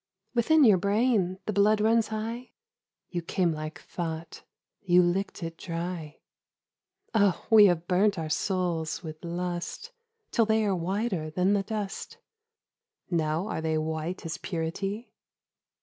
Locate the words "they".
10.47-10.65, 13.61-13.77